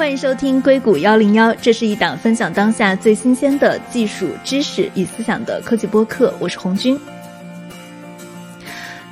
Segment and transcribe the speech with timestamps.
[0.00, 6.98] 欢迎收听硅谷幺零幺，这是一档分享当下最新鲜的技术知识与思想的科技播客，我是红军。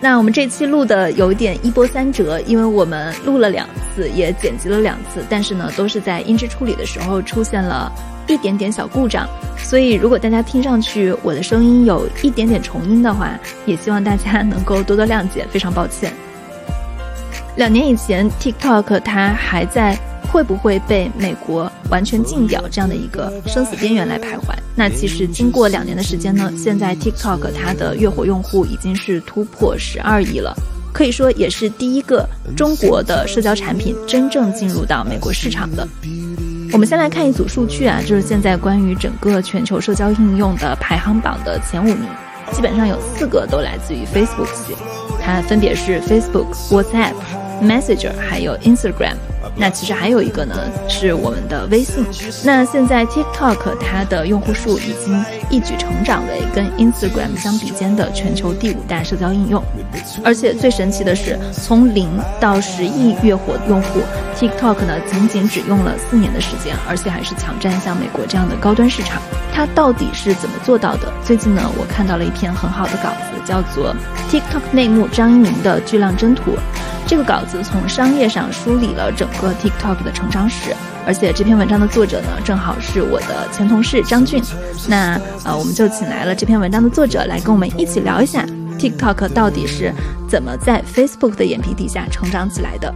[0.00, 7.92] 那我们这期录的有点一波三折，因为我们录了两次，也剪辑了两次，但是呢，都是在音质处理的时候出现了
[8.27, 9.28] 一点点小故障，
[9.59, 16.10] 所以如果大家听上去我的声音有一点点重音的话，也希望大家能够多多谅解，非常抱歉。
[17.56, 19.95] 两年以前，TikTok 它还在。
[20.30, 24.54] 会不会被美国完全禁掉这样的一个生死边缘来徘徊？
[24.77, 30.54] 那其实经过两年的时间呢，现在 TikTok 它的月活用户已经是突破十二亿了，
[30.92, 35.88] 可以说也是第一个中国的社交产品真正进入到美国市场的。
[36.70, 42.06] 我们先来看一组数据啊，就是现在关于整个全球社交应用的排行榜的前五名，
[42.52, 44.74] 基本上有四个都来自于 Facebook 系，
[45.21, 47.15] 它分别是 Facebook、WhatsApp、
[47.62, 49.16] Messenger 还有 Instagram。
[49.57, 50.54] 那其实还有一个呢，
[50.88, 52.04] 是我们的微信。
[52.45, 59.63] 那现在 TikTok 它的用户数已经一举成长为跟 Instagram 相比肩的全球第五大社交应用。
[60.24, 62.09] 而且最神奇的是，从零
[62.40, 64.00] 到十亿月活用户
[64.37, 69.21] ，TikTok 呢仅仅只用了四年的时间，而且还是抢占像美国这样的高端市场。
[69.53, 71.12] 它到底是怎么做到的？
[71.25, 73.94] 最近呢，我看到了一篇很好的稿子，叫做
[74.33, 76.53] 《TikTok 内幕：张一鸣的巨浪征途》。
[77.09, 80.76] 这个稿子从商业上梳理了整个 TikTok 的成长史，
[81.06, 84.42] 而且这篇文章的作者呢，正好是我的前同事张俊。
[84.87, 88.44] 那呃，我们就请来了这篇文章的作者来跟我们一起聊一下
[88.78, 89.91] TikTok 到底是
[90.28, 92.94] 怎么在 Facebook 的眼皮底下成长起来的。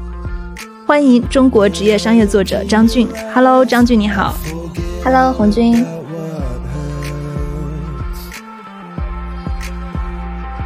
[0.86, 4.36] 欢迎中国职业商业作者张俊，Hello，张俊你好
[5.02, 6.01] ，Hello，红军。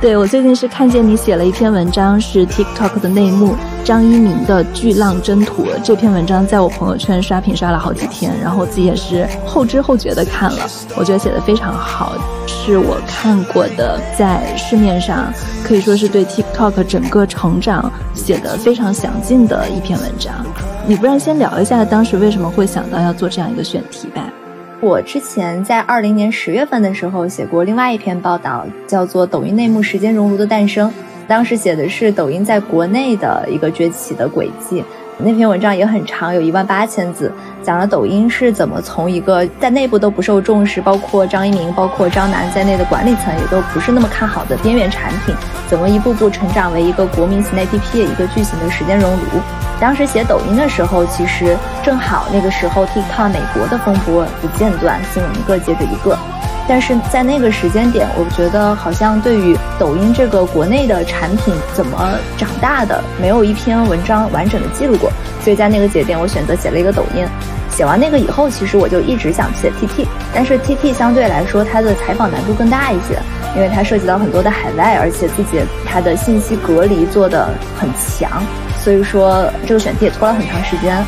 [0.06, 5.66] 对我最近是看见你写了一篇文章，是 TikTok 的内幕，张一鸣的巨浪征途。
[5.82, 10.64] 这篇文章在我朋友圈刷屏刷了好几天，然后我自己也是后知后觉的看了，
[10.96, 12.12] 我觉得写的非常好，
[12.46, 15.26] 是我看过的在市面上
[15.64, 20.32] 可以说是对 TikTok 整个成长写的非常详尽的一篇文章。
[20.86, 24.22] 你不然先聊一下当时为什么会想到要做这样一个选题吧？
[24.82, 30.90] 我之前在二零年十月份的时候写过另外一篇报道，叫做《抖音内幕：时间熔炉的诞生》。
[31.26, 34.84] 当时写的是抖音在国内的一个崛起的轨迹。
[35.18, 37.32] 那篇文章也很长，有一万八千字，
[37.62, 45.34] 讲了抖音是怎么从一个在内部都不受重视，包括张一鸣、包括张楠在内的管理层也都不是那么看好的边缘产品，
[45.68, 49.40] 怎么一步步成长为一个国民型 APP 的一个巨型的时间熔炉。
[49.80, 56.16] 当时写抖音的时候，其实正好那个时候 TikTok 美国的风波不间断，新闻一个接着一个。
[56.68, 65.08] 但是在那个时间点，我觉得好像对于抖音这个国内的产品怎么长大的，没有一篇文章完整的记录过。
[65.40, 67.24] 所以在那个节点，我选择写了一个抖音。
[67.70, 73.16] 写完那个以后，其实我就一直想写 TT，但是 TT 相对来说它的采访难度更大一些，
[73.54, 77.88] 因为它涉及到很多的海外，而且自己它的信息隔离做的很
[78.18, 78.42] 强，
[78.86, 81.04] 所以说这个选题也拖了很长时间。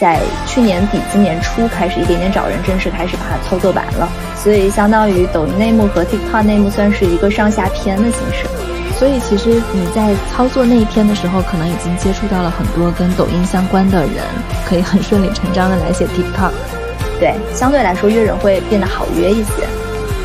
[0.00, 4.08] 在去年底、今年初开始一点点找人，正式开始把它操作完了。
[4.36, 8.44] 所以相当于抖音内幕和 TikTok 内幕算是一个上下篇的形式。
[8.98, 14.24] 所以其实你在操作那一篇的时候，可能已经接触到了很多跟抖音相关的人，
[14.66, 16.50] 可以很顺理成章的来写 TikTok。
[17.20, 19.68] 对，相对来说约人会变得好约一些。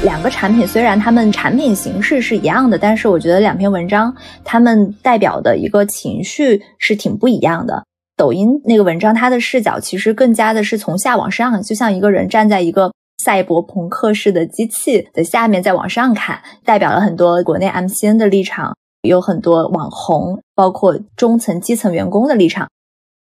[0.03, 7.83] 两个产品虽然它们产品形式是一样的，但是我觉得两篇文章它们代表的一个情绪是挺不一样的。
[8.15, 22.69] 抖音那个文章，它的视角其实更加的是从下往上，就像一个人站在一个赛博朋克式的机器的下面再往上看，代表了很多国内 MCN 的立场，有很多网红，包括中层、基层员工的立场。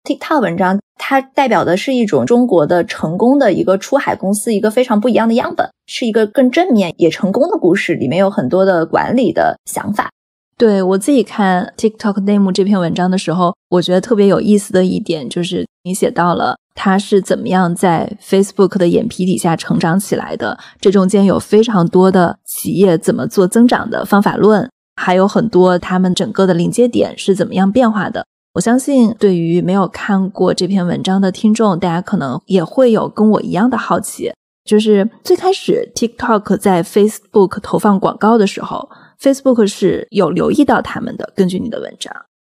[0.05, 10.09] TikTok 文章它代表的是一种中国的成功的一个出海公司，一个非常不一样的样本，是一个更正面也成功的故事，里面有很多的管理的想法。
[10.57, 20.57] 对我自己看 TikTok 内幕这篇文章的时候，我觉得特别有意思的一点就是你写到了它是怎么样在 Facebook 的眼皮底下成长起来的。
[20.79, 28.25] 这中间有非常多的企业怎么做增长的方法论，还有很多他们整个的临界点是怎么样变化的。
[28.55, 34.31] 我相信对于没有看过这篇文章的听众，大家可能也会有跟我一样的好奇，
[34.63, 38.90] 就是最开始 TikTok 在 Facebook 投放广告的时候。
[39.19, 42.13] Facebook 是有留意到他们的，根据你的文章，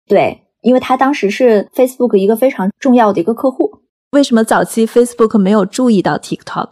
[0.06, 3.68] 对，因为他当时是 Facebook 一个非常重要的一个客户。
[4.12, 6.68] 为什么早期 Facebook 没有注意到 TikTok？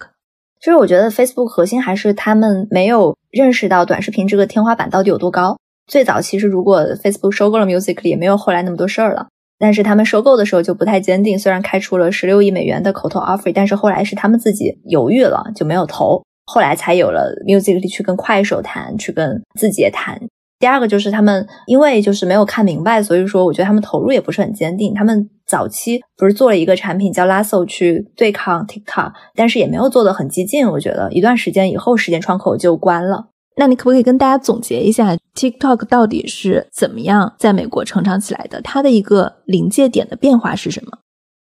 [0.60, 5.56] 其实我觉得 Facebook 核心还是他们没有认识到短视频这个天花板到底有多高。
[5.86, 9.28] 最早其实如果 Facebook 收购了 Musical，也没有后来那么多事儿了。
[9.58, 16.22] 但是他们收购的时候就不太坚定，虽然开出了十六亿美元的口头 offer，但是后来是他们自己犹豫了，就没有投。
[16.44, 20.20] 后来才有了 Musical.ly 去跟快手谈，去跟字节谈。
[20.58, 24.94] 第二个就是他们因为就是没有看明白，所以说我觉得他们投入也不是很坚定。
[24.94, 30.68] 他们早期不是做了一个产品叫 Lasso 去对抗 TikTok，但是也没有做的很激进。
[30.68, 33.28] 我觉得一段时间以后时间窗口就关了。
[33.58, 38.60] 那你可不可以跟大家总结一下 TikTok 到底是怎么样在美国成长起来的？
[38.60, 40.98] 它的一个临界点的变化是什么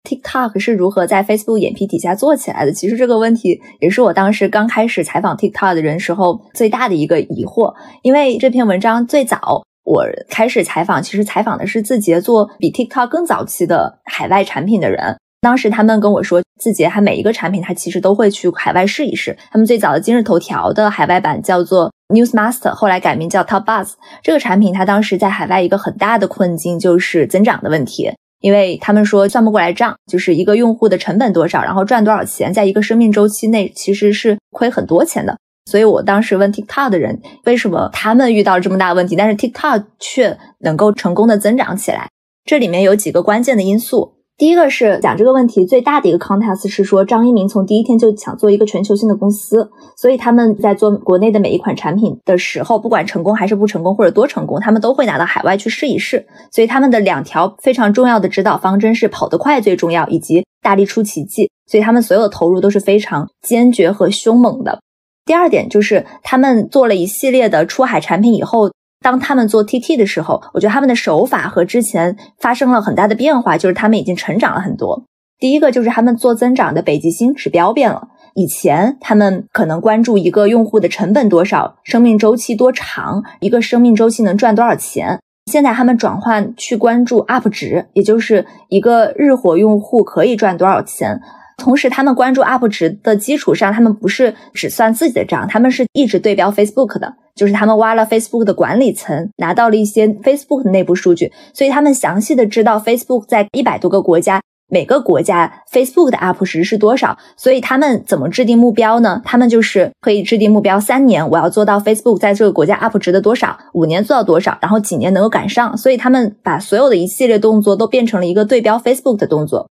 [0.09, 2.73] ？TikTok 是如何在 Facebook 眼皮底下做起来的？
[2.73, 7.75] 其实这个问题也是我当时刚开始采访 TikTok 的人时候最大的一个疑惑。
[8.03, 15.17] 因为这篇文章最早我开始采访，其实采访的是字节做比 TikTok 更早期的海外产品的人。
[15.41, 19.37] 当时他们跟我说，字节它每一个产品它其实都会去海外试一试。
[19.51, 23.93] 他们最早的今日头条的海外版叫做 Newsmaster，后来改名叫 Top Buzz。
[24.23, 28.13] 这个产品它当时在海外一个很大的困境就是增长的问题。
[28.41, 35.39] 因为他们说算不过来账，就是一个用户的成本多少，然后赚多少钱，在一个生命周期内其实是亏很多钱的。
[35.65, 42.11] 所以我当时问 TikTok 的人，为什么他们遇到这么大问题，但是 TikTok 却能够成功的增长起来？
[42.45, 44.17] 这里面有几个关键的因素。
[44.37, 56.27] 第一个是讲这个问题最大的一个 context 是说张一鸣从第一天就想做一个全球性的公司，所以他们在做国内的每一款产品的时候，不管成功还是不成功或者多成功，他们都会拿到海外去试一试。
[56.51, 61.49] 所以他们的两条非常重要的指导方针是跑得快最重要，以及大力出奇迹。
[61.71, 64.81] 所以他们所有的投入都是非常坚决和凶猛的。
[65.25, 68.73] 第二点就是他们做了一系列的出海产品以后。
[69.05, 75.05] 当他们做 TT 的时候，我觉得他们的手法和之前发生了很大的变化，就是他们已经成长了很多。
[75.39, 85.21] 第一个就是他们做增长的北极星指标变了，以前他们可能关注一个用户的成本多少，生命周期多长，一个生命周期能赚多少钱，
[85.53, 91.21] 现在他们转换去关注 UP 值，也就是一个日活用户可以赚多少钱。
[91.59, 97.17] 同时，他们关注 UP 值的基础上，他们不是只算自己的账，他们是一直对标 Facebook 的。
[97.35, 107.19] 就是他们挖了 Facebook 的管理层，拿到了一些 Facebook 的内部数据，所以他们详细的知道 Facebook 在一百多个国家，每个国家 Facebook 的 UP 值是多少。
[107.37, 109.21] 所以他们怎么制定目标呢？
[109.25, 115.77] 他们就是可以制定目标，三年我要做到 Facebook 在这个国家 UP 值的多少，五年做到多少，然后几年能够赶上。
[115.77, 119.69] 所以他们把所有的一系列动作都变成了一个对标 Facebook 的动作。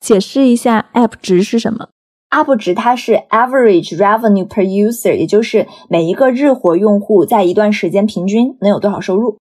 [0.00, 1.88] 解释一下 App 值是什么
[2.28, 9.38] Up 值它是 Average Revenue per User，也就是每一个日活用户在一段时间平均能有多少收入。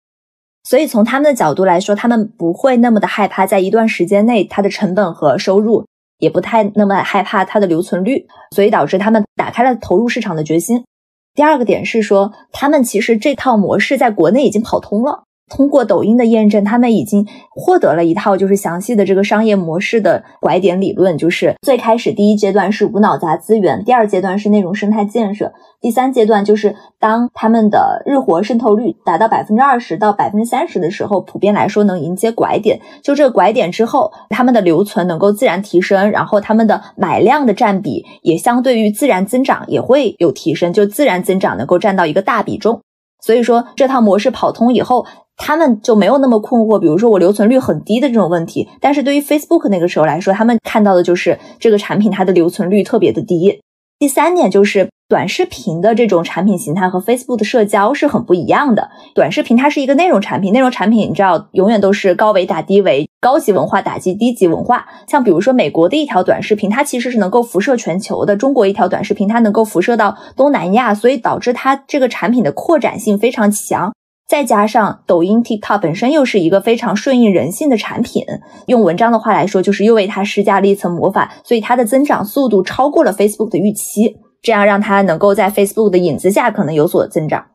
[0.63, 5.85] 所以从他们的角度来说，他们不会那么的害怕在一段时间内它的成本和收入，
[6.19, 10.85] 也不太那么害怕它的留存率，所以导致他们打开了投入市场的决心。
[11.33, 15.23] 第二个点是说，他们其实这套模式在国内已经跑通了。
[15.49, 21.17] 通过抖音的验证，他们已经获得了一套就是详细的这个商业模式的拐点理论。
[21.17, 32.81] 就是最开始第一阶段是无脑砸资源，第二阶段是内容生态建设，第三阶段就是当他们的日活渗透率达到百分之二十到百分之三十的时候，普遍来说能迎接拐点。
[33.03, 42.81] 就这个拐点之后，他们的留存能够自然提升，然后他们的买量的占比也相对于自然增长也会有提升，就自然增长能够占到一个大比重。
[43.25, 45.05] 所以说这套模式跑通以后。
[45.37, 48.69] 他们就没有那么困惑，比如说我留存率很低的这种问题。
[48.79, 53.59] 但是对于 Facebook 那个时候来说，他们看到的就是这个产品它的留存率特别的低。
[53.99, 58.89] 第三点就是短视频的这种产品形态和 Facebook 的社交是很不一样的。
[59.13, 64.87] 短视频它是一个内容产品，内容产品你知道永远都是高维打低维，高级文化打击低级文化。
[65.07, 73.93] 像比如说美国的一条短视频，它其实是能够辐射全球的；中国一条短视频，它能够辐射到东南亚，所以导致它这个产品的扩展性非常强。
[74.27, 78.23] 再加上抖音 TikTok 本身又是一个非常顺应人性的产品，
[78.65, 87.45] 用文章的话来说，就是又为它施加了一层魔法，所以它的增长速度超过了 Facebook 的预期，这样让它能够在 Facebook 的影子下可能有所增长。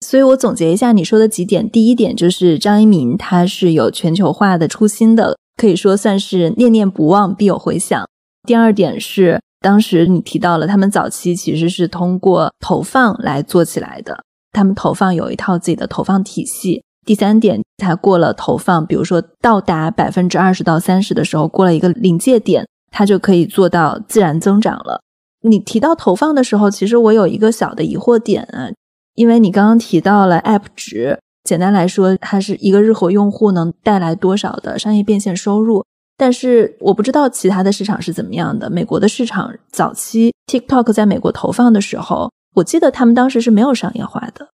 [0.00, 8.06] 所以我总结一下你说的几点：第一点就是张一鸣他是有全球化的初心的，可以说算是念念不忘必有回响。
[8.46, 14.22] 第二点是当时你提到了他们早期其实是通过投放来做起来的。
[14.52, 16.82] 他们投放有一套自己的投放体系。
[17.06, 25.00] 第三点，才过了投放，比如说到达百分之二十到三十的时候，过了一个临界点，它就可以做到自然增长了。
[25.48, 28.70] 你提到投放的时候，其实我有一个小的疑惑点啊，
[29.14, 35.84] 因为你刚刚提到了 App 值，简单来说，它是一个日活用户能带来多少的商业变现收入，
[36.16, 38.70] 但是我不知道其他的市场是怎么样的。
[38.70, 42.30] 美国的市场早期 TikTok 在美国投放的时候。
[42.54, 44.46] 我记得他们当时是没有商业化的，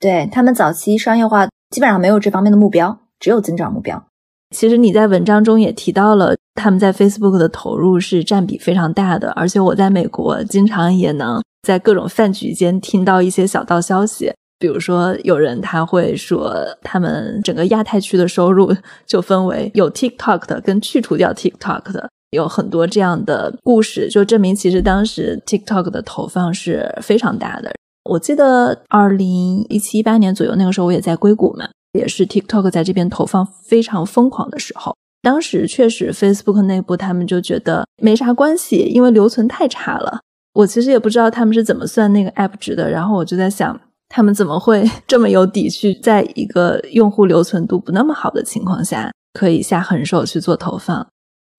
[0.00, 4.04] 对他们早期商业化基本上没有这方面的目标，只有增长目标。
[4.50, 18.74] 其实你在文章中也提到了，他们在 Facebook 的投入是占比非常大的，而且我在美国经常也能在各种饭局间听到一些小道消息，比如说有人他会说，他们整个亚太区的收入
[19.06, 27.72] 就分为有 TikTok 的跟去除掉 TikTok 的，有很多这样的故事，就证明其实当时 TikTok 的投放是非常大的。
[28.04, 31.68] 我记得二零一七一八年左右那个时候，我也在硅谷嘛。
[31.94, 40.20] 也是 TikTok 在这边投放非常疯狂的时候，当时确实 Facebook 内部他们就觉得没啥关系，因为留存太差了。
[40.52, 51.08] 我其实也不知道他们是怎么算那个 App 值的，然后我就在想，他们怎么会 这么有底气，在一个用户留存度不那么好的情况下，可以下狠手去做投放？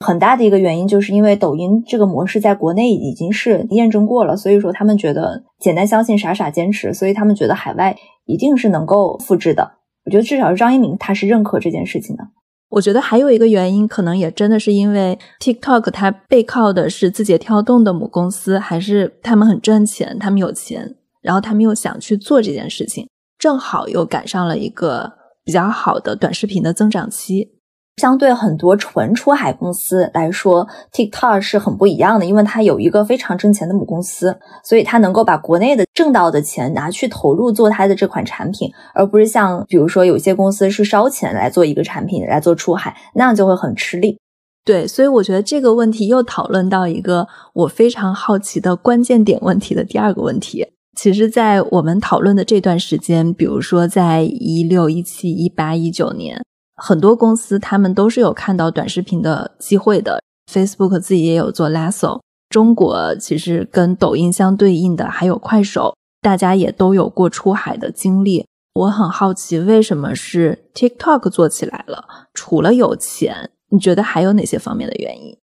[0.06, 9.72] 很大的一个原因就是因为抖音这个模式在国内已经是验证过了，所以说他们觉得简单相信，傻傻坚持，所以他们觉得海外一定是能够复制的。
[10.06, 12.24] 我觉得至少是张一鸣，他是认可这件事情的。
[12.70, 23.08] 我觉得还有一个原因，可能也真的是因为 TikTok 它背靠的是字节跳动的母公司，还是他们很赚钱，他们有钱，然后他们又想去做这件事情，
[23.38, 27.55] 正好又赶上了一个比较好的短视频的增长期。
[28.02, 44.20] 相对很多纯出海公司来说，TikTok 是很不一样的，因为它有一个非常挣钱的母公司，所以它能够把国内的挣到的钱拿去投入做它的这款产品，而不是像比如说有些公司是烧钱来做一个产品来做出海，那样就会很吃力。
[44.66, 50.68] 对，所以我觉得这个问题又讨论到一个我非常好奇的关键点问题的第二个问题。
[50.98, 56.42] 其实，在我们讨论的这段时间，比如说在一六、一七、一八、一九年。
[56.78, 62.20] 很多公司他们都是有看到短视频的机会的，Facebook 自己也有做 Lasso。
[62.50, 68.46] 中国其实跟抖音相对应的还有快手，大家也都有过出海的经历。
[68.74, 72.06] 我很好奇，为什么是 TikTok 做起来了？
[72.34, 75.38] 除了有钱，你觉得还有哪些方面的原因？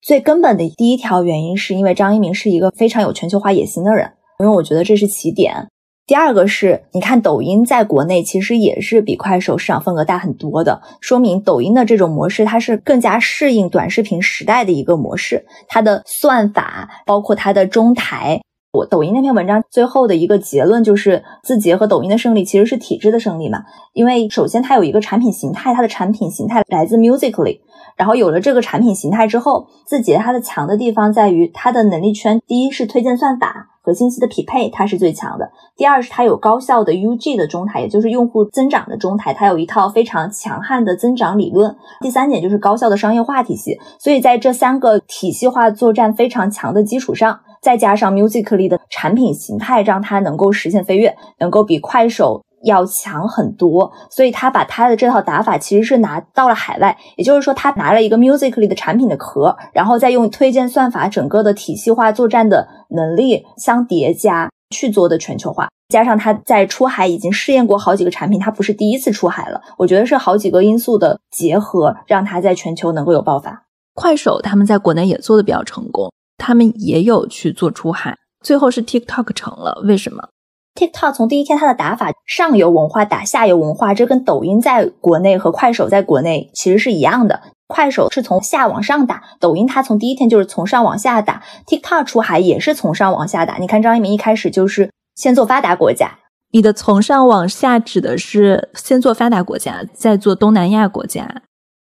[0.00, 5.68] 最根本的第一条原因是因为张一鸣是一个非常有全球化野心的人，因为我觉得这是起点。
[6.06, 18.40] 第二个是，你看抖音在国内其实也是比快手市场份额大很多的，说明抖音的这种模式它是更加适应短视频时代的一个模式，它的算法包括它的中台。
[18.72, 27.60] 我抖音那篇文章最后的一个结论就是，字节和抖音的胜利其实是体制的胜利嘛，因为首先它有一个产品形态，它的产品形态来自 Musically。
[27.96, 32.40] 然后有了这个产品形态之后，字节它的强的地方在于它的能力圈。
[32.46, 35.50] 第一是推荐算法和信息的匹配，它是最强的。
[35.76, 41.74] 第二是它有高效的 UG 的中台，也就是用户增长的中台，它有一套非常强悍的增长理论。
[42.00, 43.80] 第三点就是高效的商业化体系。
[43.98, 52.44] 所以在这三个体系化作战非常强的基础上，再加上 Musically 的产品形态，让它能够实现飞跃，能够比快手。
[52.64, 73.64] 要强很多，所以他把他的这套打法其实是拿到了海外，也就是说，他拿了一个 Musically 的产品的壳，然后再用推荐算法整个的体系化作战的能力相叠加去做的全球化，加上他在出海已经试验过好几个产品，他不是第一次出海了，我觉得是好几个因素的结合，让他在全球能够有爆发。
[73.94, 80.28] 快手他们在国内也做的比较成功，他们也有去做出海，最后是 TikTok 成了，为什么
[80.74, 87.40] ？TikTok 从第一天它的打法，上游文化打下游文化，这跟抖音在国内和快手在国内其实是一样的。
[87.66, 91.42] 快手是从下往上打，抖音它从第一天就是从上往下打。
[91.66, 93.58] TikTok 出海也是从上往下打。
[93.58, 96.18] 你看张一鸣一开始就是先做发达国家，
[96.52, 101.42] 你的从上往下指的是先做发达国家，再做东南亚国家。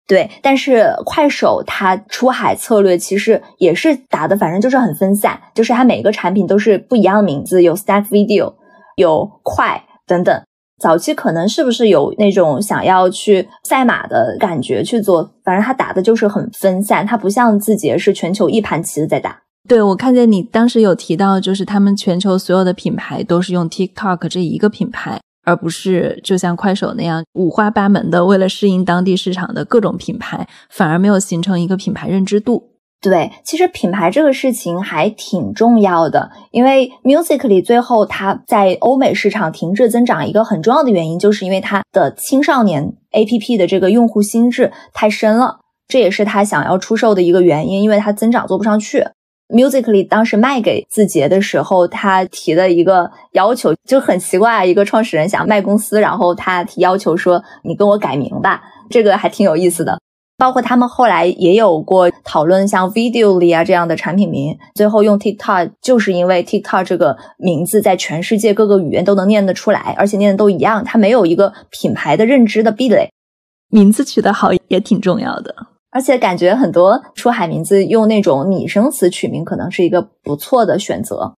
[0.08, 8.54] 对，但是快手它出海策略其实也是打的，反正就是很分散，就是它每个产品都是不一样的名字，有 Stack Video。
[8.96, 10.42] 有快等等，
[10.80, 15.34] 早期可能是不是有那种想要去赛马的感觉去做？
[15.44, 19.42] 反正他打的就是很分散，他不像字节是全球一盘棋子在打。
[19.68, 32.75] 对我看见你当时有提到，就是他们全球所有的品牌都是用 TikTok 这一个品牌，而不是就像快手那样五花八门的为了适应当地市场的各种品牌，反而没有形成一个品牌认知度。
[33.10, 49.06] 对，其实品牌这个事情还挺重要的，因为 Musically 最后它在欧美市场停滞增长，一个很重要的原因就是因为它的青少年 APP 的这个用户心智太深了，这也是他想要出售的一个原因，因为它增长做不上去。
[49.48, 60.00] Musically 当时卖给字节的时候，他提的一个要求就很奇怪，一个创始人想卖公司，然后他提要求说：“你跟我改名吧。”这个还挺有意思的。
[60.38, 73.10] 包括他们后来也有过讨论，像 Videoly 啊这样的产品名，最后用 TikTok，就是因为 TikTok 这个名字在全世界各个语言都能念得出来，而且念的都一样，它没有一个品牌的认知的壁垒。
[73.68, 75.54] 名字取得好也挺重要的。
[75.90, 81.34] 而且感觉很多出海名字用那种拟声词取名，可能是一个不错的选择。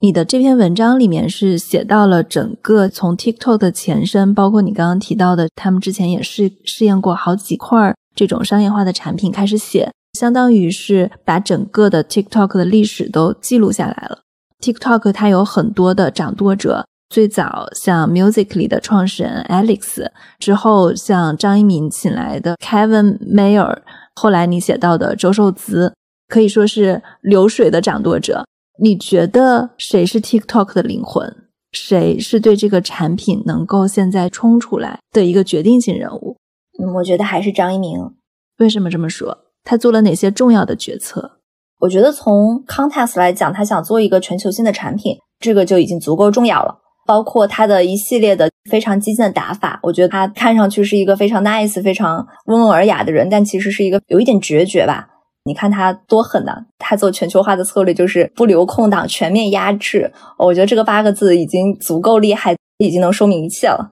[0.00, 14.22] 你的这篇文章里面是写到了整个从 TikTok 的前身，包括你刚刚提到的，他们之前也试试验过好几块这种商业化的产品，开始写，相当于是把整个的 TikTok 的历史都记录下来了。
[14.58, 20.10] TikTok 它有很多的掌舵者，最早像 Musical.ly 的创始人 Alex，
[20.40, 23.78] 之后像张一鸣请来的 Kevin Mayer。
[24.16, 25.94] 后来你写到的周受资
[26.26, 28.44] 可以说是流水的掌舵者。
[28.82, 31.36] 你觉得谁是 TikTok 的灵魂？
[31.70, 36.37] 谁是对这个产品能够现在冲出来的一个决定性人物？
[36.82, 38.14] 嗯，我觉得还是张一鸣。
[38.58, 39.38] 为什么这么说？
[39.64, 41.32] 他做了哪些重要的决策？
[41.80, 46.78] 我觉得从 context 来讲，他想做一个全球性的产品，这个就已经足够重要了。
[47.06, 55.08] 包括他的一系列的非常激进的打法，我觉得他看上去是一个非常 nice、非常温文尔雅的人，但其实是一个有一点决绝吧。
[55.44, 56.52] 你看他多狠呐！
[56.78, 60.12] 他做全球化的策略就是不留空档，全面压制。
[60.36, 63.88] 我觉得这个八个字已经足够厉害，已经能说明一切了。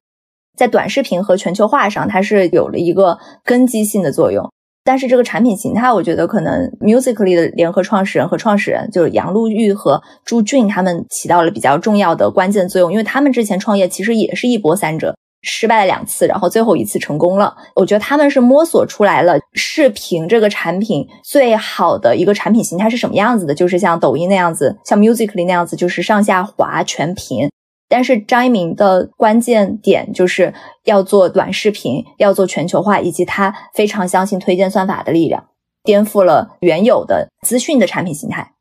[0.57, 4.51] 在短视频和全球化上，它是有了一个根基性的作用。
[4.85, 17.53] 但是这个产品形态，我觉得可能 Musically 的联合创始人和创始人就是杨璐玉和朱俊，他们起到了比较重要的关键作用，因为他们之前创业其实也是一波三折，失败了两次，然后最后一次成功了。
[17.75, 27.51] 我觉得他们是摸索出来了视频这个产品最好的一个产品形态是什么样子的，就是像抖音那样子，像 Musically 那样子，就是上下滑全屏。
[27.89, 30.53] 但是张一鸣的关键点就是
[30.85, 35.45] 要做短视频，要做全球化，以及他非常相信推荐算法的力量，
[35.85, 38.55] 颠覆了原有的资讯的产品形态。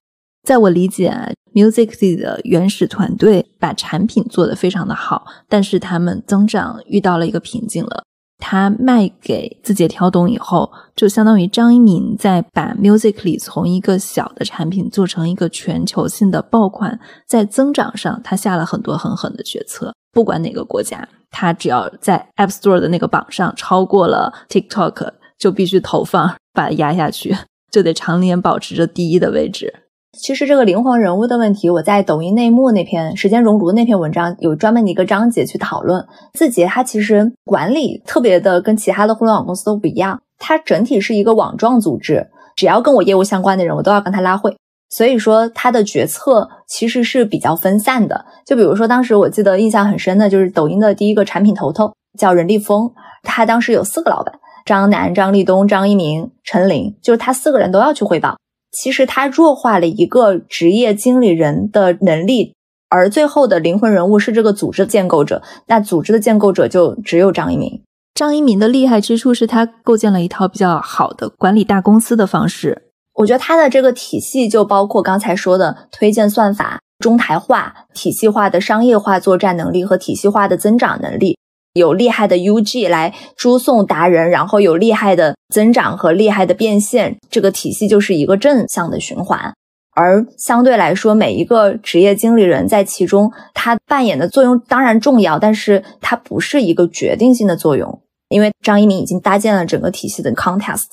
[0.44, 1.12] 在我理解
[1.54, 8.04] ，Music 的原始团队把产品做得非常的好，但是他们增长遇到了一个瓶颈了。
[8.38, 19.94] 他卖给字节跳动以后，就相当于张一鸣在把 Musically 从一个小的产品做成一个全球性的爆款，在增长上他下了很多狠狠的决策。
[20.14, 27.36] 不管哪个国家，他只要在 App Store 的那个榜上超过了 TikTok，就必须投放把它压下去，
[27.70, 29.82] 就得常年保持着第一的位置。
[30.18, 36.08] 其实这个灵魂人物的问题，我在抖音内幕那篇时间熔炉那篇文章有专门的一个章节去讨论。
[36.32, 44.56] 字节它其实管理特别的跟其他的互联网公司都不一样，它整体是一个网状组织，只要跟我业务相关的人，我都要跟他拉会。
[44.90, 48.26] 所以说它的决策其实是比较分散的。
[48.46, 52.94] 就比如说当时我记得印象很深的就是抖音的第一个产品头头叫任立峰，
[53.24, 58.38] 他当时有四个老板：张楠、张立东、张一鸣、陈琳，就是他四个人都要去汇报。
[58.72, 62.54] 其实他弱化了一个职业经理人的能力，
[62.90, 65.42] 而最后的灵魂人物是这个组织的建构者。
[65.68, 67.82] 那组织的建构者就只有张一鸣。
[68.16, 72.84] 张一鸣的厉害之处是他构建了一套比较好的管理大公司的方式。
[73.16, 81.38] 我觉得他的这个体系就包括刚才说的推荐算法、中台化、体系化的商业化作战能力和体系化的增长能力。
[81.74, 89.54] 有厉害的 UG 来输送达人，然后有厉害的增长和厉害的变现，这个体系就是一个正向的循环。
[89.94, 98.02] 而相对来说，每一个职业经理人在其中，他扮演的作用当然重要，但是它不是一个决定性的作用。
[98.30, 100.86] 因为张一鸣已经搭建了整个体系的 contest。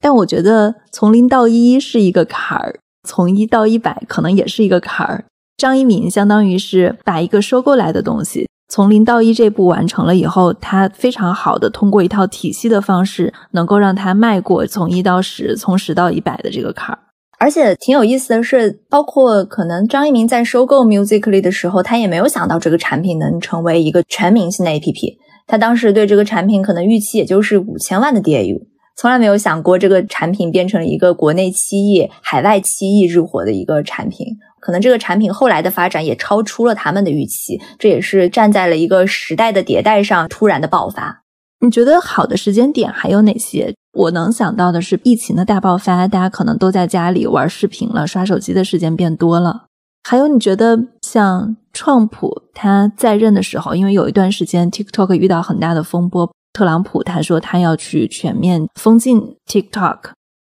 [0.00, 5.24] 但我觉得从零到一是一个坎儿，从一到一百可能也是一个坎儿。
[5.56, 8.48] 张一鸣相当于是把一个收购来的东西。
[8.70, 16.98] 从零到一这步完成了以后，他非常好的通过一套体系的方式，能够让他迈过从一到十、从十到一百的这个坎儿。
[17.40, 25.16] 而且挺有意思的是，包括可能张一鸣在收购 Musically 的时候，他也没有想到这个产品能成为一个全明星的 APP。
[25.48, 28.60] 他当时对这个产品可能预期也就是五千万的 DAU，
[28.96, 34.26] 从来没有想过这个产品变成了一个国内七亿、海外七亿日活的一个产品。
[34.60, 41.22] 可能这个产品后来的发展也超出了他们的预期，这也是站在了一个时代的迭代上突然的爆发。
[41.60, 43.74] 你觉得好的时间点还有哪些？
[43.92, 49.64] 我能想到的是疫情的大爆发，大家可能都在家里玩视频了，刷手机的时间变多了。
[50.08, 59.98] 还有，你觉得像创普他在任的时候，因为有一段时间 TikTok 遇到很大的风波，特朗普他说他要去全面封禁 TikTok。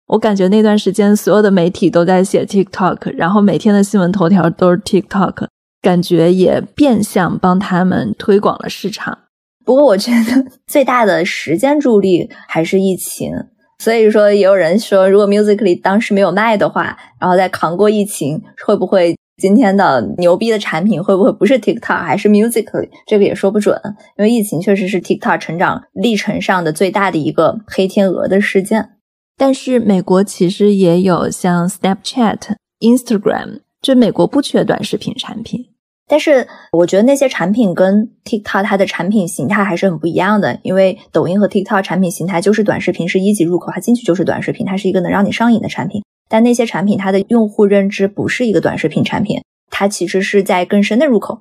[0.09, 5.47] 我感觉那段时间所有的媒体都在写 TikTok，然后每天的新闻头条都是 TikTok，
[5.81, 9.17] 感觉也变相帮他们推广了市场。
[9.65, 13.31] 不过我觉得最大的时间助力还是疫情，
[13.79, 23.81] 所以说也有人说，如果 Musically 当时没有卖的话，然后再扛过疫情，会不会今天的牛逼的产品会不会不是 TikTok 还是 Musically，这个也说不准。
[24.19, 28.91] 因为疫情确实是 TikTok 成长历程上的最大的一个黑天鹅的事件。
[29.39, 32.39] 但是美国其实也有像 Snapchat、
[32.81, 35.65] Instagram，这美国不缺短视频产品。
[36.07, 46.03] 但是我觉得那些产品跟 TikTok 它的产品形态还是很不一样的，因为抖音和 TikTok 产品形态就是短视频是一级入口，它进去就是短视频，它是一个能让你上瘾的产品。
[46.31, 51.41] 但那些产品它的用户认知不是一个短视频产品，它其实是在更深的入口。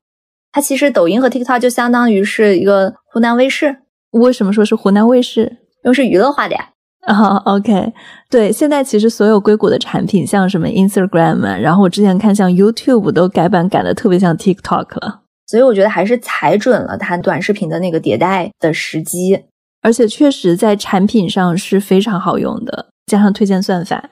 [0.51, 3.77] 它其实抖音和 TikTok 就相当于是一个湖南卫视。
[4.11, 5.57] 为什么说是湖南卫视？
[5.83, 6.69] 因为是娱乐化的呀。
[7.07, 7.93] 啊，OK，
[8.29, 19.45] 对，现在其实所有硅谷的产品，像什么 Instagram，然后我之前看像 YouTube 都改版改的特别像 TikTok 了，所以我觉得还是踩准了它短视频的那个迭代的时机，
[19.81, 24.09] 而且确实在产品上是非常好用的，加上推荐算法。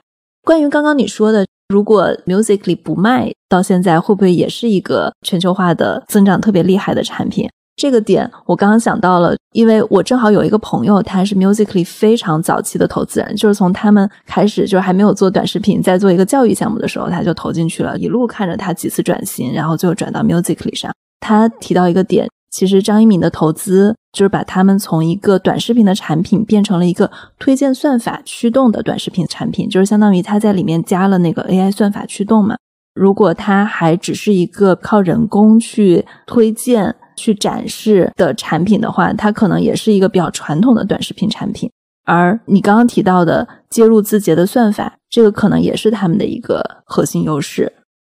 [0.48, 7.46] 关于刚刚你说的，如果 Musically 不卖，到现在会不会也是一个全球化的增长特别厉害的产品？
[7.76, 20.90] 这个点我刚刚想到了，因为我正好有一个朋友，他是 Musically 非常早期的投资人，就是从他们开始，就是还没有做短视频，在做一个教育项目的时候，他就投进去了，一路看着他几次转型，然后最后转到 Musically 上。
[21.20, 32.56] 他提到一个点，其实张一鸣的投资就是把他们从一个短视频的产品变成了一个推荐算法驱动的短视频产品，就是相当于他在里面加了那个 AI 算法驱动嘛。
[32.94, 36.94] 如果他还只是一个靠人工去推荐。
[37.18, 41.68] 去展示的产品的话，它可能也是一个比较传统的短视频产品。
[42.04, 47.72] 而你刚刚提到的接入字节的算法，这个可能也是他们的一个核心优势。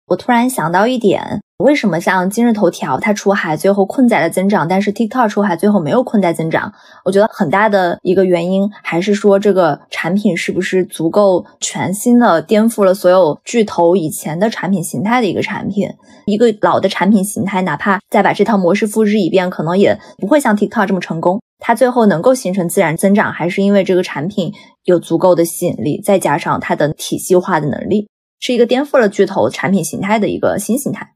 [0.09, 1.39] 我突然想到一点。
[1.59, 6.71] 为什么像今日头条它出海最后困在了增长，但是 TikTok 出海最后没有困在增长？
[7.03, 15.89] 我觉得很大的一个原因还是说这个产品是不是足够全新的颠覆了所有巨头以前的产品形态的一个产品？
[16.25, 21.41] 一个老的产品形态，哪怕再把这套模式复制一遍，可能也不会像 TikTok 这么成功。
[21.59, 24.53] 它最后能够形成自然增长，还是因为这个产品
[24.85, 28.07] 有足够的吸引力，再加上它的体系化的能力，
[28.39, 31.13] 是一个颠覆了巨头产品形态的一个新形态。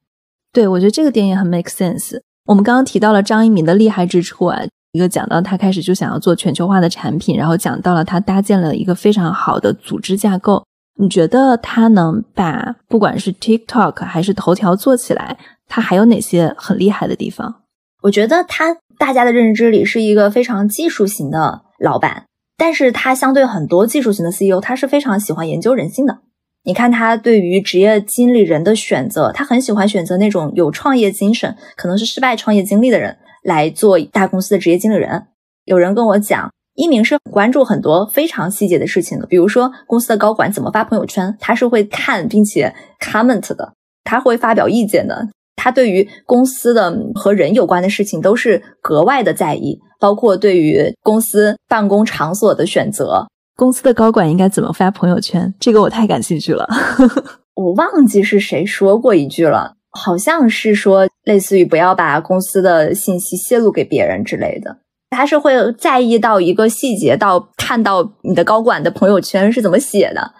[0.51, 2.19] 对，我觉得这个点也很 make sense。
[2.45, 4.59] 我们刚刚提到了张一鸣的厉害之处啊，
[4.91, 10.63] 一个讲到他开始就想要做全球化的产品，然后讲到了他搭建了一个非常好的组织架构。
[10.99, 17.61] 你觉得他能把不管是 TikTok 还是头条做起来，他还有哪些很厉害的地方？
[18.03, 22.25] 我觉得他大家的认知里是一个非常技术型的老板，
[22.57, 26.19] 但是他相对很多技术型的 CEO，他是非常喜欢研究人性的。
[26.65, 35.27] 你看他对于职业经理人的选择，他很喜欢选择那种有创业精神、可能是失败创业经历的人来做大公司的职业经理人。
[35.65, 43.73] 有人跟我讲，一鸣是很关注很多非常细节的事情的，比如说公司的高管怎么发朋友圈，他是会看并且 comment 的，
[44.05, 45.27] 他会发表意见的。
[45.55, 53.27] 他对于公司的和人有关的事情都是格外的在意，包括对于公司办公场所的选择。
[53.55, 55.53] 公司的高管应该怎么发朋友圈？
[55.59, 56.67] 这个我太感兴趣了。
[57.55, 64.77] 我忘记是谁说过一句了，好像是说类似于不要把公司的信息泄露给别人之类的。
[65.11, 70.33] 他是会在意到一个细节，到看到你的高管的朋友圈是怎么写的，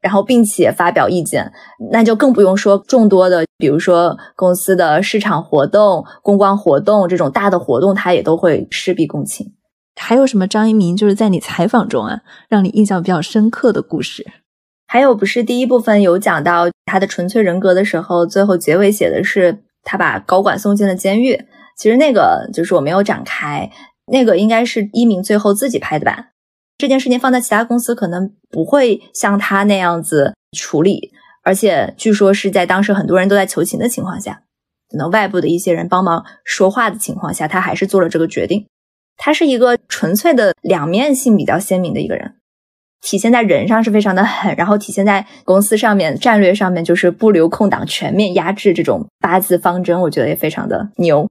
[0.00, 1.52] 然后并且发表意见。
[1.92, 9.54] 那就更不用说众多的，比如说公司的市场活动、公关活动这种大的活动，他也都会事必躬亲。
[9.98, 14.26] 还有什么张一鸣就是在你采访中啊，让你印象比较深刻的故事？
[14.86, 21.44] 还有不是第一部分有讲到他的纯粹人格的时候，最后结尾写的是他把高管送进了监狱。
[21.76, 23.70] 其实那个就是我没有展开，
[24.10, 26.28] 那个应该是一鸣最后自己拍的吧。
[26.78, 31.12] 这件事情放在其他公司可能不会像他那样子处理，
[31.44, 34.42] 而且据说是在当时很多人都在求情的情况下，
[34.90, 38.66] 可能外部的一些人帮忙说话的情况下，他还是做了这个决定。
[39.18, 42.36] 他是一个纯粹的两面性比较鲜明的一个人，
[43.02, 51.28] 体现在人上是非常的狠，然后体现在公司上面战略上面就是不留空档，全面压制这种八字方针，我觉得也非常的牛。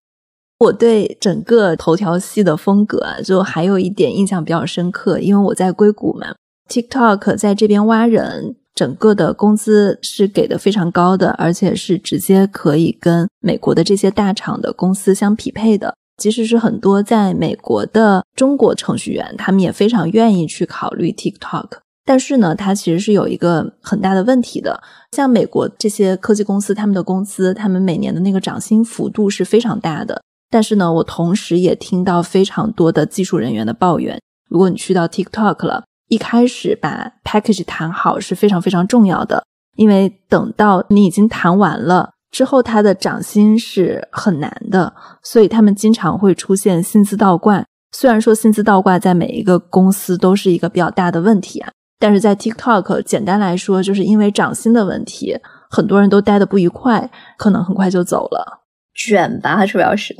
[0.59, 6.35] 我对整个头条系的风格就还有一点印象比较深刻，因为我在硅谷嘛
[6.69, 15.95] ，TikTok 在这边挖人，整个的工资是给的非常高的，而且是直接可以跟美国的这些大厂的公司相匹配的。
[16.17, 21.79] 即使是很多在美国的中国程序员，他们也非常愿意去考虑 TikTok。
[22.03, 24.81] 但是呢，它其实是有一个很大的问题的。
[25.11, 30.21] 像美国这些科技公司，他们的工资，他们每年的那个涨薪幅度是非常大的。
[30.49, 39.43] 但是呢，我同时也听到非常多的技术人员的抱怨：如果你去到 TikTok 了，一开始把 package 谈好是非常非常重要的，
[39.75, 42.11] 因为等到你已经谈完了。
[42.37, 47.65] 之后他的涨薪是很难的，所以他们经常会出现薪资倒挂。
[47.91, 55.35] 虽然说薪资倒挂在每一个公司都是一个比较大的问题啊，但是在 TikTok，简单来说，就是因为涨薪的问题，
[55.71, 58.61] 很多人都待的不愉快，可能很快就走了，
[58.93, 60.15] 卷吧，主要是。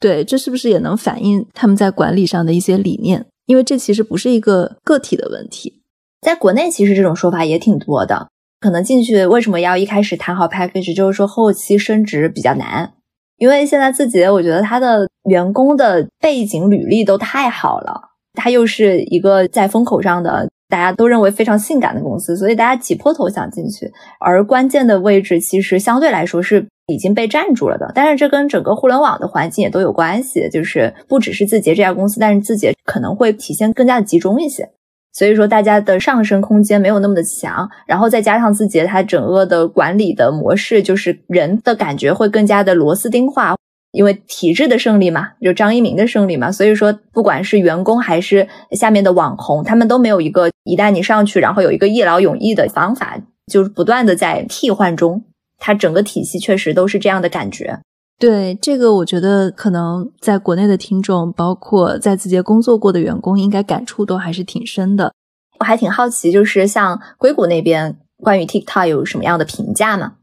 [0.00, 3.24] 对，这是不是也能反映他们在管理上的一些理念？
[3.46, 5.80] 因为这其实不是一个个体的问题，
[6.20, 8.26] 在国内其实这种说法也挺多的。
[8.60, 12.92] 可能进去为什么要一开始谈好 package，就是说后期升职比较难。
[13.38, 17.98] 因为现在字节，我觉得他的员工的背景履历都太好了，
[18.34, 23.90] 他又是一个在风口上的，大家都认为非常性感的公司，所以大家挤破头想进去。
[24.20, 27.90] 而关键的位置其实相对来说是已经被占住了的。
[27.94, 34.68] 但是这跟整个互联网的环境也都有关系，就是不只是字节这家公司，但是字节可能会体现更加的集中一些。
[35.12, 43.56] 所以说，大家的上升空间没有那么的强，然后再加上字节它整个的管理的模式，就是人的感觉会更加的螺丝钉化，
[43.90, 46.52] 因为体制的胜利嘛，就张一鸣的胜利嘛。
[46.52, 53.18] 所以说，不管是员工还是下面的网红，他们都没有一个一旦你上去，然后有一个一劳永逸的方法，
[53.52, 55.24] 就是不断的在替换中，
[55.58, 57.80] 它整个体系确实都是这样的感觉。
[58.20, 65.14] 对这个，我觉得可能在国内的听众，包括在字节工作过的员工，应该感触都还是挺深的。
[65.58, 70.16] 我还挺好奇，就是像硅谷那边关于 TikTok 有什么样的评价吗？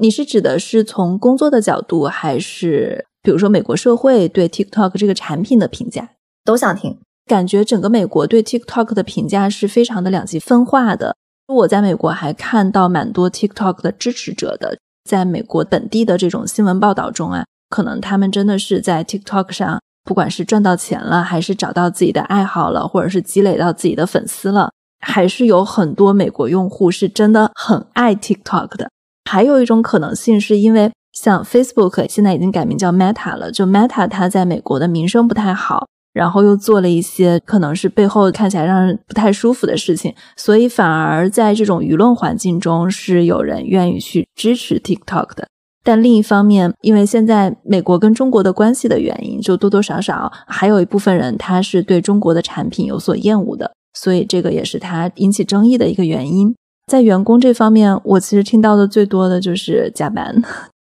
[0.00, 6.08] 你是指的是从工作的角度，还是比如说美国社会对 TikTok 这个产品的评价？
[6.46, 6.98] 都想听。
[7.26, 11.14] 感觉整个美国对 TikTok 的评价是非常的两极分化的。
[11.48, 14.78] 我在美国还看到蛮多 TikTok 的支持者的。
[15.08, 28.90] 在美国本地的这种新闻报道中啊，可能他们真的是在 TikTok 上，不管是赚到钱了，还是找到自己的爱好了，或者是积累到自己的粉丝了，还是有很多美国用户是真的很爱 TikTok 的。
[29.30, 35.86] 还有一种可能性是因为像 Facebook 现在已经改名叫 Meta 了，就 Meta 它在美国的名声不太好。
[36.12, 45.46] 然后又做了一些可能是背后看起来让人不太舒服的事情，所以反而在这种舆论环境中是有人愿意去支持 TikTok 的。
[45.84, 56.54] 但另一方面，因为现在美国跟中国的关系的原因，就多多少少还有一部分人他是对中国的产品有所厌恶的，所以这个也是他引起争议的一个原因。
[56.86, 60.42] 在员工这方面，我其实听到的最多的就是加班。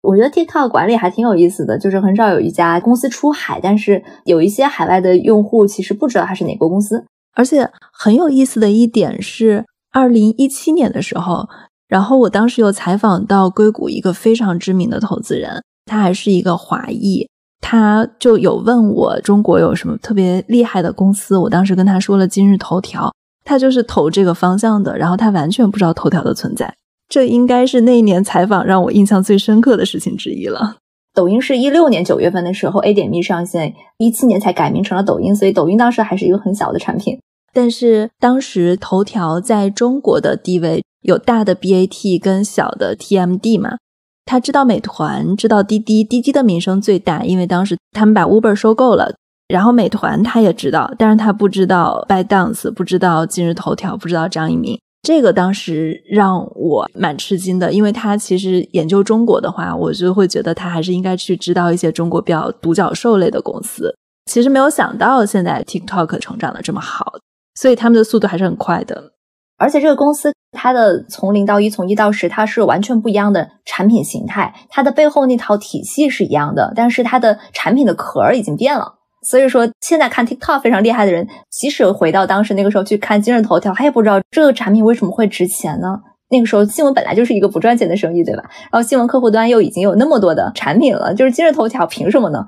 [0.03, 7.05] 我觉得 TikTok 管理还挺有意思的，就是很少有一家公司出海，但是有一些海外的用户其实不知道它是哪国公司。
[7.35, 11.47] 而且很有意思的一点是，二零一七年的时候，
[11.87, 17.27] 然后我当时有采访到硅谷一个非常知名的投资人，他还是一个华裔，
[17.61, 23.11] 他就有问我中国有什么特别厉害的公司，我当时跟他说了今日头条，
[23.45, 26.75] 他就是投这个方向的，然后他完全不知道头条的存在。
[27.07, 30.77] 这应该是那一年采访让我印象最深刻的事情之一了。
[31.13, 37.19] 抖音是一六年九月份的时候 A 点 me 上线，一七年才改名成了抖音，所以抖音当时还是一个很小的产品。
[37.53, 43.77] 但是当时头条在中国的地位有大的 BAT 跟小的 TMD 嘛？
[44.25, 49.13] 他知道美团，知道滴滴，滴滴的名声最大，因为当时他们把 Uber 收购了。
[49.49, 54.79] 然后美团他也知道，但是他不知道 ByteDance，不知道今日头条，不知道张一鸣。
[55.03, 63.93] 这个当时让我蛮吃惊的，因为他其实研究中国的话，我就会觉得他还是应该去知道一些中国比较独角兽类的公司。
[64.31, 67.15] 其实没有想到现在 TikTok 成长的这么好，
[67.55, 69.11] 所以他们的速度还是很快的。
[69.57, 78.95] 而且这个公司它的从零到一，从一到十，它是完全不一样的产品形态，它的背后那套体系是一样的，但是它的产品的壳已经变了。
[79.23, 85.99] 所以说，现在看 TikTok 非常厉害的人，即使回到当时那个时候去看今日头条，他也不知道这个产品为什么会值钱呢？
[86.29, 88.43] 那个时候新闻本来就是一个不赚钱的生意，对吧？
[88.71, 92.45] 然后新闻客户端又已经有那么多的产品了，就是今日头条凭什么呢？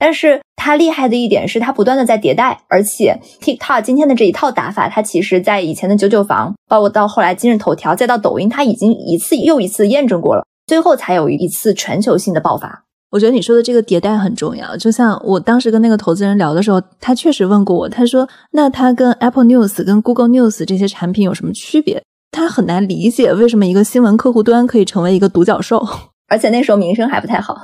[0.00, 12.84] 但是它厉害的一点是，它不断的在迭代，而且 TikTok 今天的这一套打法，它其实在以前的九九房，包括到后来今日头条，再到抖音，它已经一次又一次验证过了，最后才有一次全球性的爆发。
[13.10, 25.82] 我觉得你说的这个迭代很重要，就像我当时跟那个投资人聊的时候，他确实问过我，他说：“那他跟 Apple News、跟 Google News 这些产品有什么区别？”他很难理解为什么一个新闻客户端可以成为一个独角兽，
[26.28, 27.56] 而且那时候名声还不太好，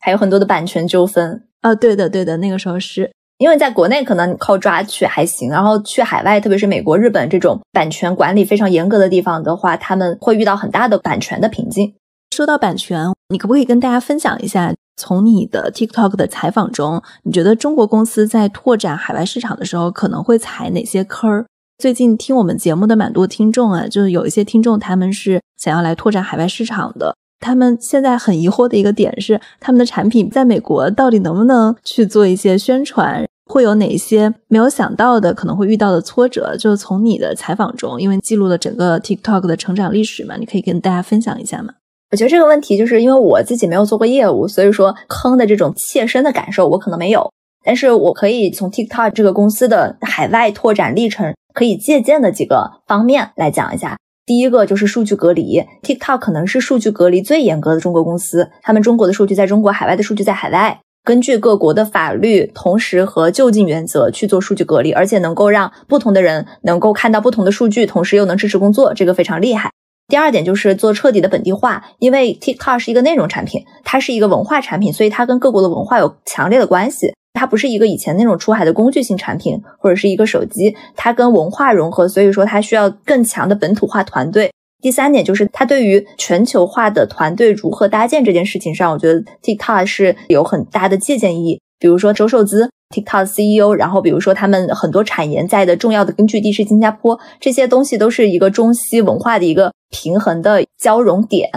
[0.00, 1.72] 还有很多的版权纠纷啊。
[1.72, 11.94] 对的，对的，那个时候是因为在国内可能靠抓取还行，然后去海外，特别是美国、日本这种版权管理非常严格的地方的话，他们会遇到很大的版权的瓶颈。
[12.34, 14.72] 说到版权，你可不可以跟大家分享一下？
[14.96, 21.46] 从你的 TikTok 的采访中，你觉得中国公司在拓展海外市场的时候可能会踩哪些坑儿？
[21.78, 33.26] 最近听我们节目的蛮多听众啊，就是有一些听众他们是想要来拓展海外市场的，他们现在很疑惑的一个点是，他们的产品在美国到底能不能去做一些宣传？
[33.50, 36.56] 会有哪些没有想到的可能会遇到的挫折？
[36.56, 41.72] 就是从你的采访中，因为记录了整个 TikTok 的成长历史嘛，你可以跟大家分享一下吗？
[42.10, 47.30] 我觉得这个问题就是因为我自己没有做过业务，所以说坑的这种切身的感受我可能没有，
[47.64, 53.96] 但是我可以从 TikTok 这个公司的海外拓展历程可以借鉴的几个方面来讲一下。
[54.26, 60.80] 第一个就是数据隔离，TikTok 可能是数据隔离最严格的中国公司，他们中国的数据在中国，海外的数据在海外。
[61.02, 69.70] 根据各国的法律，同时和就近原则去做数据隔离，而且能够让不同的人能够看到不同的数据，同时又能支持工作，这个非常厉害。
[70.10, 77.14] 第二点就是做彻底的本地化，因为 TikTok 是一个内容产品，它是一个文化产品，所以它跟各国的文化有强烈的关系。
[77.32, 84.50] 它不是一个以前那种出海的工具性产品，或者是一个手机，它跟文化融合，所以说它需要更强的本土化团队。
[84.82, 91.60] 第三点就是，它对于全球化的团队如何搭建这件事情上，我觉得 TikTok 是有很大的借鉴意义。
[91.80, 101.50] 比如说周受资，TikTok CEO，然后比如说他们很多产研在的重要的根据地是新加坡，这些东西都是一个中西文化的一个平衡的交融点。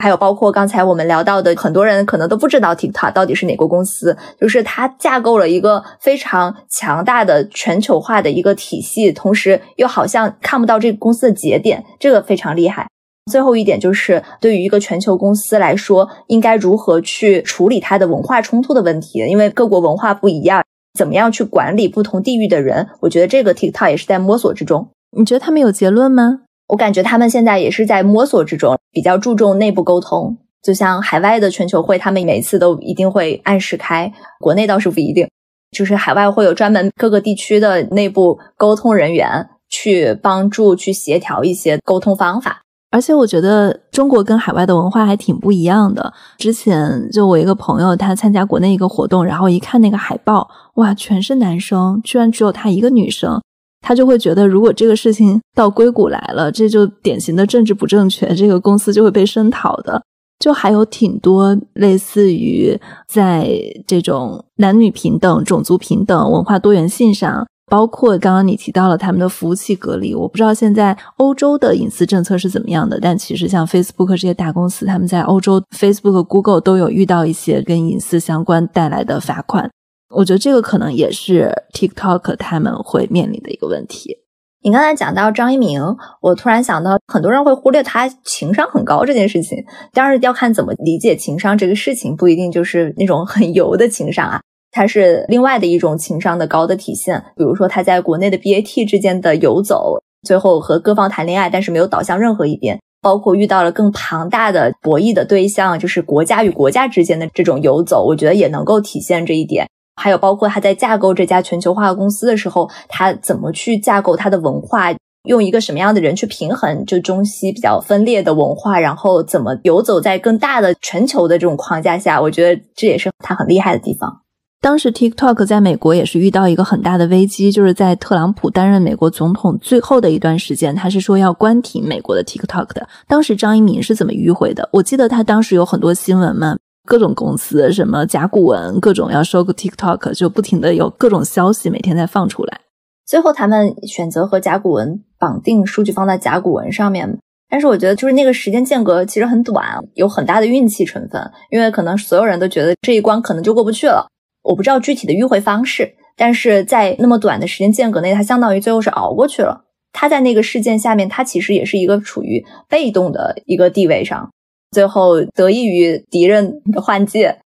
[0.00, 12.86] 还有包括刚才我们聊到的，很多人可能都不知道 TikTok 到底是哪个公司，就是它架构了一个非常强大的全球化的一个体系，同时又好像看不到这个公司的节点，这个非常厉害。
[13.28, 19.20] 最后一点就是，对于一个全球公司来说，应该如何去处理它的文化冲突的问题？
[19.28, 20.64] 因为各国文化不一样，
[20.98, 22.88] 怎么样去管理不同地域的人？
[23.00, 24.88] 我觉得这个 TikTok 也是在摸索之中。
[25.16, 26.40] 你觉得他们有结论吗？
[26.68, 30.36] 我感觉他们现在也是在摸索之中，比较注重内部沟通。
[30.62, 35.28] 就像海外的全球会，他们每次都一定会按时开，国内倒是不一定。
[35.70, 42.62] 就是海外会有专门各个地区的内部沟通人员去帮助去协调一些沟通方法。
[42.90, 46.12] 而且我觉得中国跟海外的文化还挺不一样的。
[46.38, 53.40] 之前就我一个朋友，他参加国内一个活动，然后一看那个海报，哇，全是男生，居然只有他一个女生。
[53.80, 60.02] 他就会觉得，如果这个事情到硅谷来了，这就典型的政治不正确，这个公司就会被声讨的。
[60.40, 63.50] 就还有挺多类似于在
[63.86, 70.14] 这种男女平等、种族平等、文化多元性上，包括刚刚你提到了他们的服务器隔离。
[70.14, 79.70] 我不知道现在欧洲的隐私政策是怎么样的，但其实像 Facebook 这些大公司，他们在欧洲 Facebook、Google 都有遇到一些跟隐私相关带来的罚款。
[80.14, 84.16] 我觉得这个可能也是 TikTok 他们会面临的一个问题。
[84.60, 85.80] 你刚才讲到张一鸣，
[86.20, 89.56] 我突然想到，很多人会忽略他情商很高这件事情。
[89.92, 94.40] 当然要看怎么理解情商这个事情，不一定就是那种很油的情商啊，
[94.78, 97.20] 它是另外的一种情商的高的体现。
[97.34, 102.78] 比如说他在国内的 BAT 之间的游走，最后和各方谈恋爱，但是没有倒向任何一边。
[103.02, 109.66] 包括遇到了更庞大的博弈的对象，就是国家与国家之间的这种游走，我觉得也能够体现这一点。
[110.00, 124.22] 还有包括他在架构这家全球化公司的时候，他怎么去架构他的文化，用一个什么样的人去平衡就中西比较分裂的文化，然后怎么游走在更大的全球的这种框架下，我觉得这也是他很厉害的地方。
[124.60, 132.88] 当时 TikTok 在美国也是遇到一个很大的危机，就是在特朗普担任美国总统最后的一段时间，他是说要关停美国的 TikTok 的。
[133.06, 134.68] 当时张一鸣是怎么迂回的？
[134.72, 136.56] 我记得他当时有很多新闻嘛。
[136.84, 142.62] 各种公司，什么甲骨文，各种要收购 TikTok，就不停的有各种消息每天在放出来。
[143.06, 147.18] 最后他们选择和甲骨文绑定数据放在甲骨文上面，
[147.50, 154.08] 但是我觉得就是那个时间间隔其实很短，有很大的运气成分，因为可能所有人都觉得这一关可能就过不去了。
[154.48, 159.66] 我不知道具体的迂回方式，但是在那么短的时间间隔内，他相当于最后是熬过去了。
[159.92, 164.30] 他在那个事件下面，他其实也是一个处于被动的一个地位上。
[164.70, 167.38] 最后得益于敌人的换届，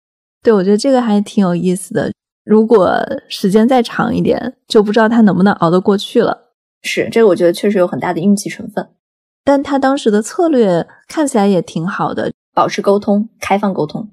[0.44, 2.12] 对我觉得这个还挺有意思的。
[2.46, 6.52] 如果时间再长一点，就不知道他能不能熬得过去了。
[6.84, 8.88] 是这个，我觉得确实有很大的运气成分。
[9.44, 14.10] 但他当时的策略看起来也挺好的，保持沟通，开放沟通。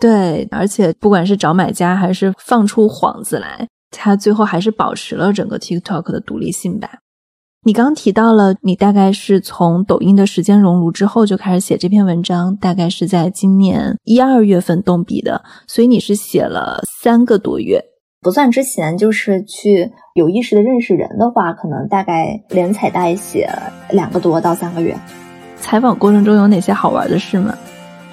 [0.00, 6.88] 对，而且不管是找买家还是放出幌子来，他最后还是保持了整个 TikTok 的独立性吧。
[7.62, 17.84] 你刚提到了，你大概是从抖音的时间熔炉之后就开始写这篇文章，大概是在今年一二月份动笔的，所以你是写了三个多月，
[18.22, 23.50] 不算之前，就是去有意识的认识人的话，可能大概连采带写
[23.90, 24.96] 两个多到三个月。
[25.58, 27.54] 采访过程中有哪些好玩的事吗？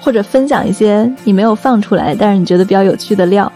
[0.00, 3.50] 或者分享一些你没有放出来，但是你觉得比较有趣的料？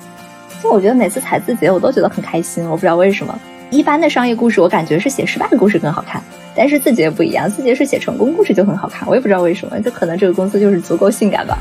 [0.62, 3.38] 就我觉得每次采字节，我都觉得很开心，我不知道为什么。
[3.70, 6.22] 一般的商业故事，我感觉是写失败的故事更好看。
[6.54, 9.08] 但是字节不一样，字节是写成功故事就很好看。
[9.08, 11.58] 我也不知道为什么，就可能这个公司就是足够性感吧。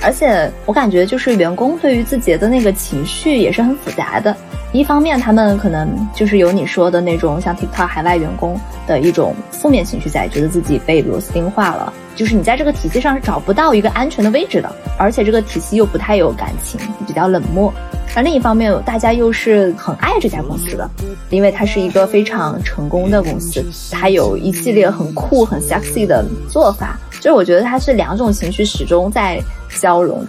[0.00, 4.36] 而且我感觉就是员工对于字节的那个情绪也是很复杂的。
[4.72, 11.92] 一方面，他们可能就是有你说的那种像 TikTok 海外员工的一种负面情绪在，觉得自己被螺丝钉化了。
[12.14, 17.72] 就是你在这个体系上是找不到一个安全的位置的，而且这个体系又不太有感情，比较冷漠。
[18.14, 20.90] 而另一方面，大家又是很爱这家公司的，
[21.30, 26.98] 因为它是一个非常成功的公司，它有一系列很酷、很 sexy 的做法。
[27.12, 29.40] 就是我觉得它是两种情绪始终在
[29.80, 30.26] 交融。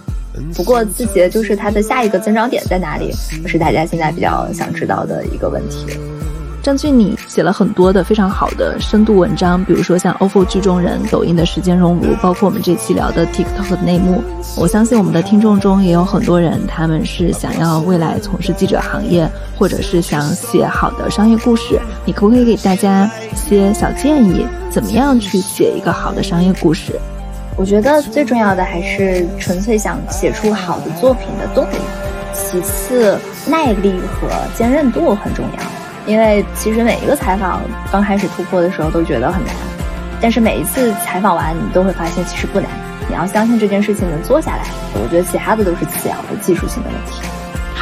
[0.54, 3.12] 不过字节就是它的下一个增长点在哪里，
[3.46, 5.86] 是大家现在比较想知道的一个问题。
[6.62, 14.22] 张俊，你写了很多的非常好的深度文章，比如说像 OFO 剧中人、抖音的时间熔炉，包括我们这期聊的 TikTok 的内幕。
[14.58, 19.26] 我相信我们的听众中也有很多人，他们是想要未来从事记者行业，
[19.56, 21.80] 或者是想写好的商业故事。
[22.04, 26.92] 你可不可以给大家一些小建议，怎么样去写一个好的商业故事？
[27.60, 31.76] 我觉得最重要的还是纯粹想写出好的作品的动力，
[32.32, 35.62] 其次耐力和坚韧度很重要。
[36.10, 37.60] 因为其实每一个采访
[37.92, 39.54] 刚开始突破的时候都觉得很难，
[40.22, 42.70] 但是每一次采访完，你都会发现其实不难。
[43.10, 47.20] 你要相信这件事情能做下来，我觉得其他的都是次要的技术性的问题。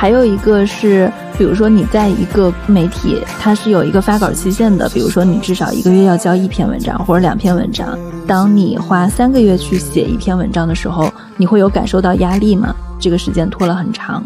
[0.00, 7.98] 还有一个是，比如说你在一个媒体，它是有一个发稿期限的，比如说你至少一个月要交一篇文章或者两篇文章。
[8.24, 12.72] 当你花三个月去写一篇文章的时候，你会有感受到压力吗？
[13.00, 14.22] 这个时间拖了很长。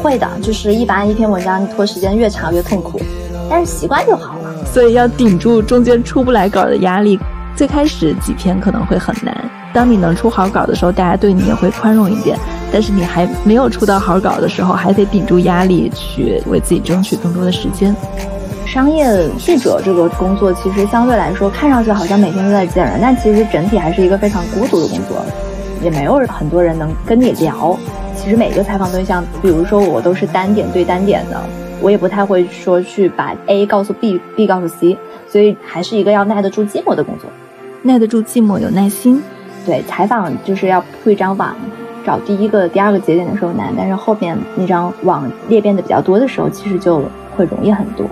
[0.00, 3.00] 会的，就是一般一篇文章拖时间越长越痛苦。
[3.50, 7.18] 但是习惯就好了，所以要顶住中间出不来稿的压力。
[7.56, 9.36] 最开始几篇可能会很难，
[9.74, 12.38] 当你能出好稿的时候，大家对你也会宽容一点。
[12.72, 17.94] 但是你还没有出到好稿的时候，还得顶住压力去为自己争取更多的时间。
[18.66, 25.24] 商业记者这个工作其实相对来说看上去好像每天都在见人，但其实整体还是一个非常孤独的工作，
[25.82, 27.78] 也没有很多人能跟你聊。
[28.16, 31.40] 其实每个采访对象，比如说我都是单点对单点的。
[31.80, 34.98] 我也不太会说去把 A 告诉 B，B 告诉 C，
[35.28, 37.30] 所以还是一个要耐得住寂寞的工作，
[37.82, 39.22] 耐得住寂寞，有耐心。
[39.64, 41.54] 对，采访就是要铺一张网，
[42.08, 47.02] 找第一个、第二个节点的时候难，但是后面那张网裂变的比较多的时候，其实就
[47.36, 48.06] 会容易很多。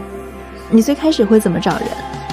[0.69, 1.89] 你最开始会怎么找人？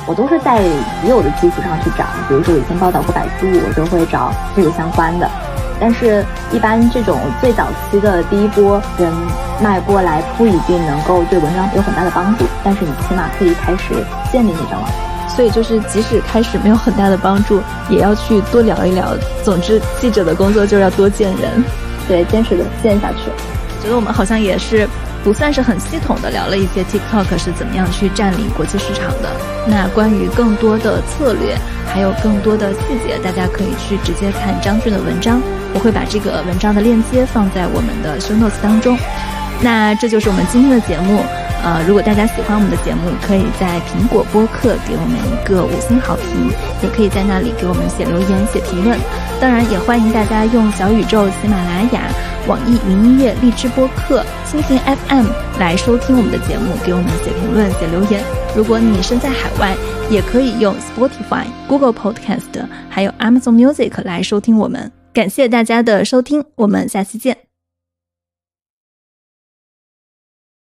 [0.06, 5.30] 我都是在已有的基础上去找，比如说我以前报道过百度，我就会找这个相关的。
[5.80, 9.10] 但是，一般这种最早期的第一波人
[9.62, 12.44] 脉过来，不一定能够对文章有很大的帮助。
[12.62, 13.94] 但是你起码可以开始
[14.30, 15.13] 建立那张网。
[15.36, 19.16] 所以就是，即使开始没有很大的帮助，也要去多聊一聊。
[19.44, 21.64] 总之，记者的工作就是要多见人，
[22.08, 23.32] 对，坚持的见下去。
[23.82, 24.88] 觉得我们好像也是。
[25.24, 29.32] 不算是很系统的聊了一些 TikTok 是怎么样去占领国际市场的。
[29.66, 31.58] 那关于更多的策略，
[31.88, 35.42] 还有更多的细节，大家可以去直接看张俊的文章。
[35.74, 38.98] 我会把这个文章的链接放在我们的 show notes 当中。
[39.62, 41.24] 那这就是我们今天的节目。
[41.64, 46.52] 呃，如果大家喜欢我们的节目，可以在苹果播客给我们一个五星好评，
[46.84, 49.00] 也可以在那里给我们写留言、写评论。
[49.40, 52.12] 当然，也欢迎大家用小宇宙、喜马拉雅。
[52.46, 58.22] 网易云音乐、荔枝播客、蜻蜓 FM 来收听我们的节目，给我们写评论、写留言。
[58.54, 59.74] 如果你身在海外，
[60.10, 64.92] 也可以用 Spotify、Google Podcast 还有 Amazon Music 来收听我们。
[65.14, 67.53] 感谢大家的收听，我们下期见。